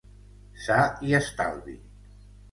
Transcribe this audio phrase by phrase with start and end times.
[0.67, 0.77] Sa
[1.09, 1.75] i estalvi.